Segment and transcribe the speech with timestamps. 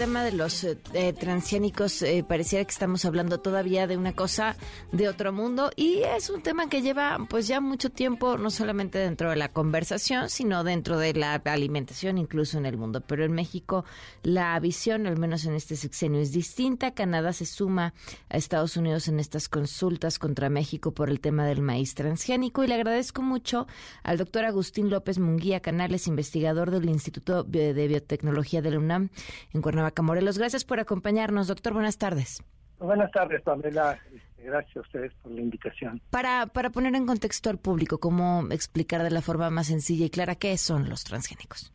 [0.00, 4.56] tema de los eh, eh, transgénicos eh, pareciera que estamos hablando todavía de una cosa
[4.92, 8.96] de otro mundo y es un tema que lleva pues ya mucho tiempo no solamente
[8.96, 13.02] dentro de la conversación sino dentro de la alimentación incluso en el mundo.
[13.02, 13.84] Pero en México
[14.22, 16.92] la visión al menos en este sexenio es distinta.
[16.92, 17.92] Canadá se suma
[18.30, 22.64] a Estados Unidos en estas consultas contra México por el tema del maíz transgénico.
[22.64, 23.66] Y le agradezco mucho
[24.02, 29.10] al doctor Agustín López Munguía Canales investigador del Instituto de Biotecnología de la UNAM
[29.52, 30.38] en Cuernavaca Camorelos.
[30.38, 31.72] Gracias por acompañarnos, doctor.
[31.72, 32.42] Buenas tardes.
[32.78, 33.98] Buenas tardes, Pamela.
[34.38, 36.00] Gracias a ustedes por la invitación.
[36.10, 40.10] Para, para poner en contexto al público, ¿cómo explicar de la forma más sencilla y
[40.10, 41.74] clara qué son los transgénicos?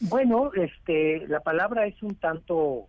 [0.00, 2.86] Bueno, este, la palabra es un tanto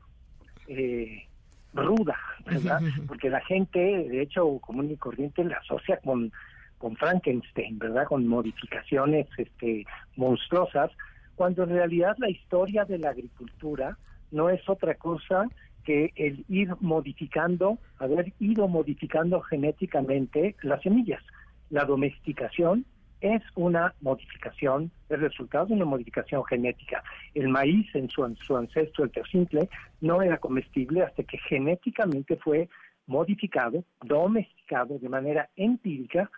[0.67, 1.27] eh,
[1.73, 2.81] ruda, ¿verdad?
[3.07, 6.31] Porque la gente, de hecho, común y corriente, la asocia con,
[6.77, 8.05] con Frankenstein, ¿verdad?
[8.05, 9.85] Con modificaciones este,
[10.17, 10.91] monstruosas,
[11.35, 13.97] cuando en realidad la historia de la agricultura
[14.31, 15.47] no es otra cosa
[15.83, 21.23] que el ir modificando, haber ido modificando genéticamente las semillas.
[21.69, 22.85] La domesticación
[23.21, 27.03] es una modificación, el resultado de una modificación genética.
[27.33, 29.69] El maíz en su, su ancestro, el teosimple,
[30.01, 32.69] no era comestible hasta que genéticamente fue
[33.07, 36.29] modificado, domesticado de manera empírica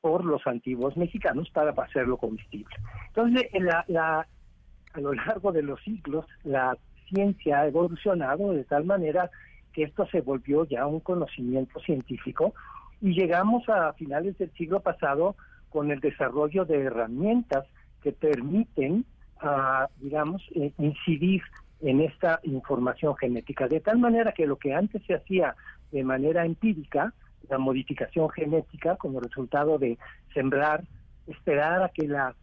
[0.00, 2.76] por los antiguos mexicanos para hacerlo comestible.
[3.08, 3.50] Entonces,
[3.98, 6.76] a lo largo de los siglos, la
[7.14, 9.30] ciencia ha evolucionado de tal manera
[9.72, 12.54] que esto se volvió ya un conocimiento científico
[13.00, 15.36] y llegamos a finales del siglo pasado
[15.70, 17.66] con el desarrollo de herramientas
[18.02, 19.04] que permiten,
[19.42, 20.42] uh, digamos,
[20.78, 21.42] incidir
[21.80, 25.54] en esta información genética, de tal manera que lo que antes se hacía
[25.90, 27.12] de manera empírica,
[27.48, 29.98] la modificación genética como resultado de
[30.32, 30.84] sembrar,
[31.26, 32.34] esperar a que la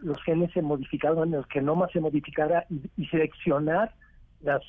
[0.00, 2.64] los genes se modificaron, los genomas se modificara
[2.96, 3.92] y, seleccionar
[4.42, 4.62] las,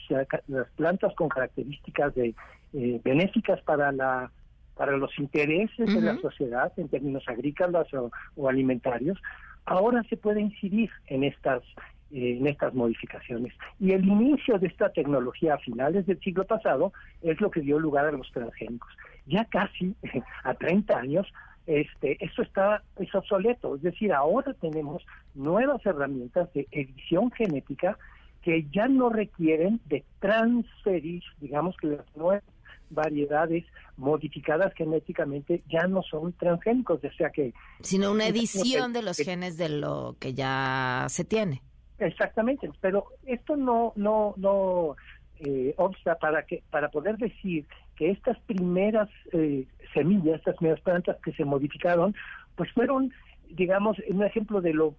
[0.47, 2.35] las, plantas con características de
[2.73, 4.31] eh, benéficas para la
[4.75, 9.22] para los intereses de la sociedad en términos agrícolas o, alimentarios,
[9.66, 11.62] ahora se puede incidir en estas
[12.09, 13.53] eh, en estas modificaciones.
[13.79, 16.91] Y el inicio de esta tecnología a finales del siglo pasado
[17.22, 18.91] es lo que dio lugar a los transgénicos.
[19.28, 19.95] Ya casi
[20.44, 21.28] a 30 años
[21.66, 23.75] este, esto está es obsoleto.
[23.75, 27.97] Es decir, ahora tenemos nuevas herramientas de edición genética
[28.44, 32.44] que ya no requieren de transferir, digamos que las nuevas
[32.90, 33.66] variedades
[33.98, 37.54] modificadas genéticamente ya no son transgénicos, o sea que...
[37.80, 41.62] Sino una edición de los genes de lo que ya se tiene.
[42.00, 44.96] Exactamente, pero esto no, no, no
[45.40, 47.66] eh, obsta para que, para poder decir
[47.96, 52.16] que estas primeras eh, semillas, estas primeras plantas que se modificaron,
[52.56, 53.14] pues fueron,
[53.50, 54.96] digamos, un ejemplo de lo,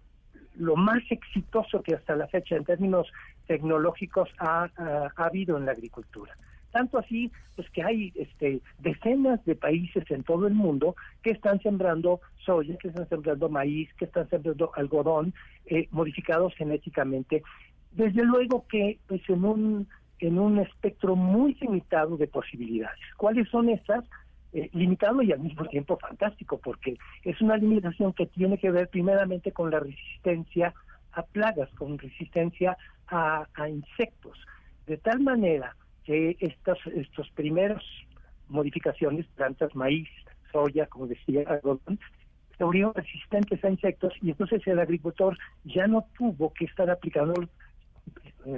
[0.57, 3.11] lo más exitoso que hasta la fecha en términos
[3.47, 4.71] tecnológicos ha,
[5.17, 6.33] habido en la agricultura.
[6.73, 11.61] Tanto así, pues que hay este, decenas de países en todo el mundo que están
[11.61, 15.35] sembrando soya, que están sembrando maíz, que están sembrando algodón,
[15.67, 17.43] eh, modificados genéticamente.
[17.93, 19.89] Desde luego que pues en un
[20.21, 22.99] en un espectro muy limitado de posibilidades.
[23.17, 24.05] ¿Cuáles son estas?
[24.55, 28.89] Eh, limitado y al mismo tiempo fantástico, porque es una limitación que tiene que ver
[28.89, 30.73] primeramente con la resistencia
[31.11, 32.77] a plagas, con resistencia
[33.09, 34.39] a, insectos,
[34.87, 37.83] de tal manera que estas estos primeros
[38.47, 40.09] modificaciones, plantas, maíz,
[40.53, 41.99] soya, como decía, algodón,
[42.57, 47.35] se volvieron resistentes a insectos y entonces el agricultor ya no tuvo que estar aplicando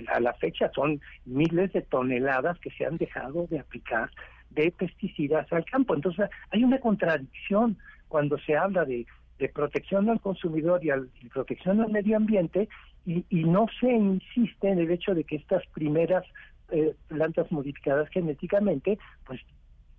[0.09, 4.11] a la fecha son miles de toneladas que se han dejado de aplicar
[4.57, 5.95] de pesticidas al campo.
[5.95, 7.79] Entonces hay una contradicción
[8.09, 9.07] cuando se habla de,
[9.53, 12.69] protección al consumidor y, al, protección al medio ambiente
[13.05, 16.25] y, no se insiste en el hecho de que estas primeras
[16.71, 19.41] eh, plantas modificadas genéticamente pues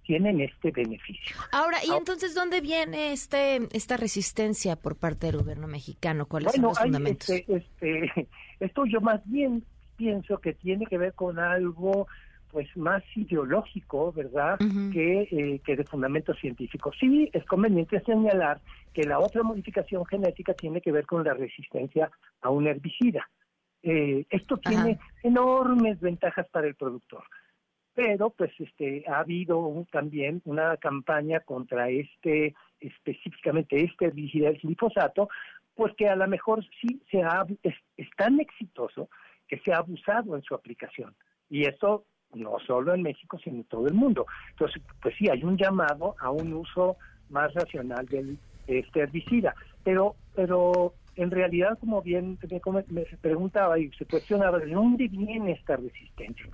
[0.04, 1.36] tienen este beneficio.
[1.52, 6.26] Ahora, ¿y entonces dónde viene este esta resistencia por parte del gobierno mexicano?
[6.26, 7.30] ¿Cuáles son los fundamentos?
[7.30, 8.28] Este, este,
[8.60, 9.64] esto yo más bien
[9.98, 12.08] pienso que tiene que ver con algo
[12.52, 14.58] pues más ideológico, ¿verdad?,
[14.92, 16.92] que, eh, que de fundamento científico.
[17.00, 18.60] Sí, es conveniente señalar
[18.94, 22.10] que la otra modificación genética tiene que ver con la resistencia
[22.42, 23.30] a un herbicida.
[23.84, 27.24] Eh, esto tiene enormes ventajas para el productor
[27.98, 35.30] pero pues este ha habido también una campaña contra este específicamente este herbicida el glifosato
[35.74, 37.76] pues que a lo mejor sí se ha es,
[38.16, 39.10] tan exitoso
[39.48, 41.16] que se ha abusado en su aplicación
[41.50, 44.26] y eso no solo en México sino en todo el mundo.
[44.52, 46.98] Entonces pues sí hay un llamado a un uso
[47.30, 48.38] más racional del
[48.68, 49.56] de este herbicida.
[49.84, 52.38] Pero pero en realidad, como bien
[52.90, 56.46] me, preguntaba y se cuestionaba, ¿de dónde viene esta resistencia?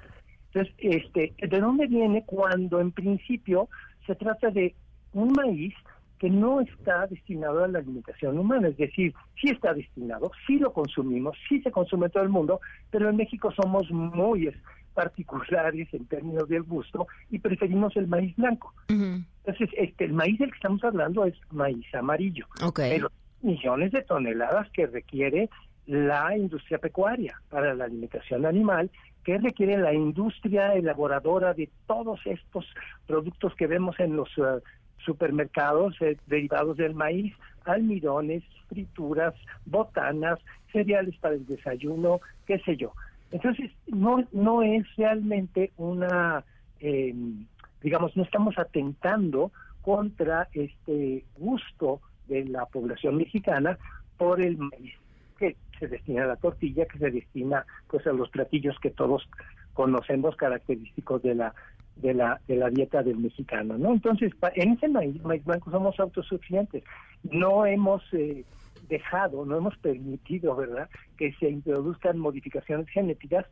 [0.53, 3.67] Entonces, este, ¿de dónde viene cuando en principio
[4.07, 4.73] se trata de
[5.11, 5.73] un maíz
[6.17, 10.71] que no está destinado a la alimentación humana, es decir, sí está destinado, sí lo
[10.71, 14.49] consumimos, sí se consume en todo el mundo, pero en México somos muy
[14.93, 18.73] particulares en términos del gusto y preferimos el maíz blanco.
[18.87, 22.45] Entonces, este, el maíz del que estamos hablando es maíz amarillo.
[22.61, 22.91] Okay.
[22.95, 23.11] Pero
[23.41, 25.49] millones de toneladas que requiere
[25.85, 28.89] la industria pecuaria para la alimentación animal,
[29.23, 32.65] que requiere la industria elaboradora de todos estos
[33.05, 34.61] productos que vemos en los uh,
[35.05, 37.33] supermercados eh, derivados del maíz,
[37.65, 39.33] almidones, frituras,
[39.65, 40.39] botanas,
[40.71, 42.93] cereales para el desayuno, qué sé yo.
[43.33, 46.45] Entonces, no, no es realmente una,
[46.79, 47.47] em,
[47.81, 49.51] digamos, no estamos atentando
[49.81, 53.79] contra este gusto de la población mexicana
[54.17, 54.93] por el maíz
[55.39, 59.27] que se destina a la tortilla, que se destina pues a los platillos que todos
[59.73, 61.55] conocemos característicos de la
[61.95, 63.93] de la de la dieta del mexicano, ¿no?
[63.93, 66.83] Entonces, en ese maíz, maíz blanco somos autosuficientes.
[67.23, 68.45] No hemos eh,
[68.87, 73.45] dejado, no hemos permitido, ¿verdad?, que se introduzcan modificaciones genéticas.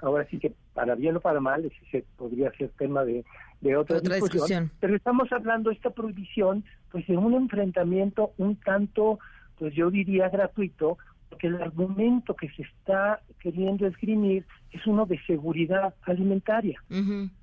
[0.00, 3.24] Ahora sí que para bien o para mal, ese podría ser tema de,
[3.60, 4.70] de otra, discusión.
[4.80, 9.18] Pero estamos hablando de esta prohibición, pues de un enfrentamiento un tanto,
[9.58, 10.98] pues yo diría gratuito,
[11.28, 16.80] porque el argumento que se está queriendo esgrimir es uno de seguridad alimentaria.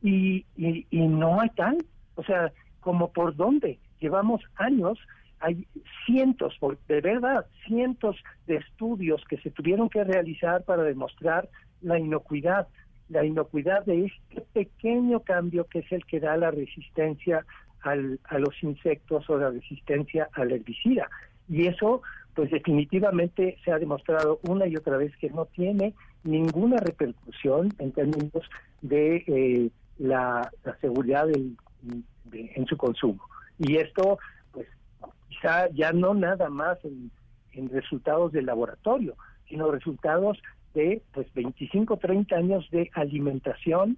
[0.02, 1.86] y, y, y no hay tal.
[2.16, 3.80] O sea, como por dónde.
[4.00, 4.98] Llevamos años
[5.40, 5.68] hay
[6.06, 8.18] cientos, de verdad, cientos
[8.48, 11.50] de estudios que se tuvieron que realizar para demostrar
[11.82, 12.68] la inocuidad,
[13.10, 17.46] la inocuidad de este pequeño cambio que es el que da la resistencia
[17.82, 21.10] al, a los insectos o la resistencia al herbicida.
[21.48, 22.02] Y eso,
[22.34, 25.94] pues definitivamente se ha demostrado una y otra vez que no tiene
[26.24, 28.50] ninguna repercusión en términos
[28.82, 30.50] de eh, la,
[30.82, 33.24] seguridad en su consumo.
[33.60, 34.18] Y esto
[35.74, 37.12] ya no nada más en,
[37.70, 39.16] resultados de laboratorio,
[39.48, 40.38] sino resultados
[40.74, 43.98] de pues 25, 30 años de alimentación,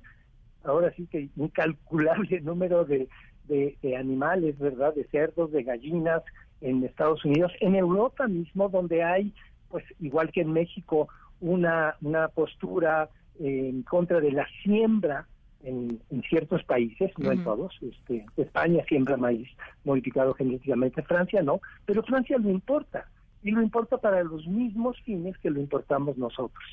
[0.64, 3.08] ahora sí que incalculable número de,
[3.48, 4.94] de, animales, ¿verdad?
[4.94, 6.22] De cerdos, de gallinas
[6.62, 9.34] en Estados Unidos, en Europa mismo, donde hay,
[9.70, 11.08] pues igual que en México,
[11.40, 13.10] una, una postura
[13.40, 15.28] en contra de la siembra
[15.64, 16.00] en,
[16.30, 17.78] ciertos países, no en todos.
[17.82, 19.50] Este, España siembra maíz
[19.84, 23.08] modificado genéticamente, Francia no, pero Francia lo importa
[23.44, 26.64] y lo importa para los mismos fines que lo importamos nosotros,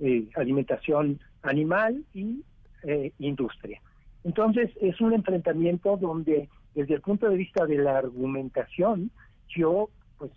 [0.00, 2.42] eh, alimentación animal y
[2.82, 3.80] eh, industria.
[4.24, 9.10] Entonces es un enfrentamiento donde desde el punto de vista de la argumentación
[9.48, 9.88] yo
[10.18, 10.32] pues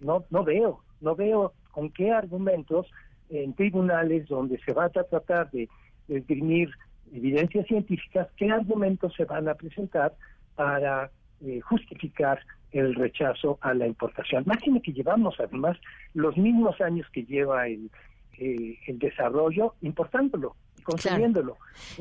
[0.00, 2.86] no no veo no veo con qué argumentos
[3.30, 5.68] en tribunales donde se va a tratar de,
[6.08, 6.70] de esgrimir
[7.12, 10.14] evidencias científicas, qué argumentos se van a presentar
[10.54, 11.10] para
[11.40, 12.40] eh, justificar
[12.72, 14.44] el rechazo a la importación.
[14.46, 15.76] Máxime que llevamos además
[16.14, 17.90] los mismos años que lleva el,
[18.38, 21.56] eh, el desarrollo importándolo y consumiéndolo.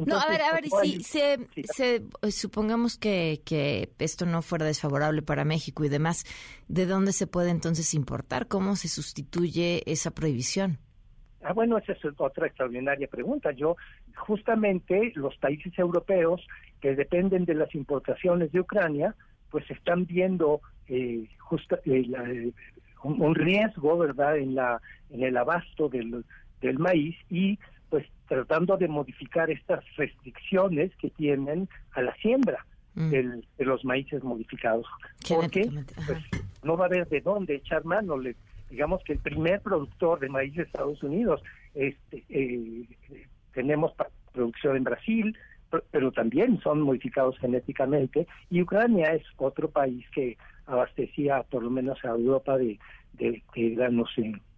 [0.06, 4.66] no, a ver, a ver, si se, se, eh, supongamos que, que esto no fuera
[4.66, 6.25] desfavorable para México y demás,
[6.68, 8.48] ¿de dónde se puede entonces importar?
[8.48, 10.80] ¿Cómo se sustituye esa prohibición?
[11.45, 13.52] Ah, bueno, esa es otra extraordinaria pregunta.
[13.52, 13.76] Yo,
[14.16, 16.45] justamente, los países europeos
[16.81, 19.16] que dependen de las importaciones de Ucrania,
[19.50, 22.52] pues están viendo eh, eh, eh,
[23.04, 26.26] un, riesgo, ¿verdad?, en, la, en el abasto del,
[26.62, 27.57] del maíz y
[27.90, 33.10] pues tratando de modificar estas restricciones que tienen a la siembra mm.
[33.10, 34.88] de los maíces modificados.
[35.30, 35.69] Porque
[36.06, 36.19] pues,
[36.64, 38.18] no va a haber de dónde echar mano.
[38.18, 38.36] Le,
[38.69, 41.42] digamos que el primer productor de maíz de Estados Unidos.
[41.74, 42.86] Este, eh,
[43.56, 43.94] tenemos
[44.31, 45.38] producción en Brasil,
[45.92, 51.97] pero también son modificados genéticamente, y Ucrania es otro país que abastecía por lo menos
[52.06, 52.80] a Europa de,
[53.14, 54.09] de, granos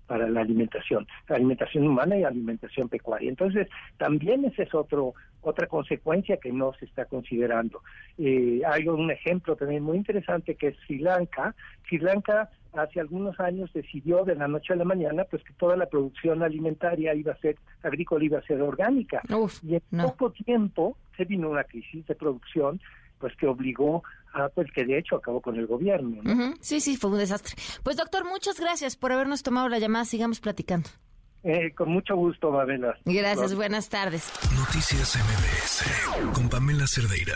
[0.07, 3.29] para la alimentación, alimentación humana y alimentación pecuaria.
[3.29, 7.81] Entonces, también ese es otro otra consecuencia que no se está considerando.
[8.17, 11.55] Eh, hay un ejemplo también muy interesante que es Sri Lanka.
[11.87, 15.75] Sri Lanka hace algunos años decidió de la noche a la mañana pues que toda
[15.77, 19.21] la producción alimentaria iba a ser agrícola iba a ser orgánica
[19.63, 22.79] y en poco tiempo se vino una crisis de producción
[23.19, 26.21] pues que obligó a pues que de hecho acabó con el gobierno
[26.61, 30.39] sí sí fue un desastre pues doctor muchas gracias por habernos tomado la llamada sigamos
[30.39, 30.89] platicando
[31.43, 32.97] eh, con mucho gusto, Babela.
[33.05, 34.33] Gracias, buenas tardes.
[34.57, 37.35] Noticias MBS con Pamela Cerdeira.